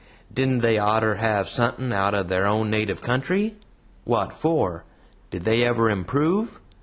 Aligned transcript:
"Didn't 0.33 0.61
they 0.61 0.79
oughter 0.79 1.17
have 1.17 1.47
suthin' 1.47 1.93
out 1.93 2.15
of 2.15 2.27
their 2.27 2.49
native 2.65 3.03
country? 3.03 3.55
Wot 4.03 4.33
for? 4.33 4.83
Did 5.29 5.45
they 5.45 5.61
ever 5.63 5.91
improve? 5.91 6.59